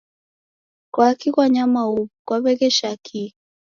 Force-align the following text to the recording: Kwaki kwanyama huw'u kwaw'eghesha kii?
Kwaki 0.93 1.27
kwanyama 1.35 1.81
huw'u 1.87 2.03
kwaw'eghesha 2.25 2.89
kii? 3.05 3.31